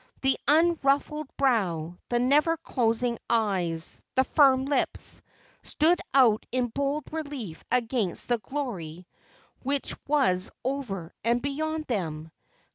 The 0.21 0.35
unruffled 0.47 1.27
brow, 1.37 1.95
the 2.09 2.17
never 2.17 2.57
closing 2.57 3.19
eyes, 3.29 4.01
the 4.15 4.23
firm 4.23 4.65
lips, 4.65 5.21
stood 5.61 6.01
out 6.11 6.43
in 6.51 6.69
bold 6.69 7.03
relief 7.11 7.63
against 7.71 8.27
the 8.27 8.39
glory 8.39 9.05
which 9.61 9.93
was 10.07 10.49
over 10.63 11.13
and 11.23 11.39
beyond 11.39 11.85
them. 11.85 12.31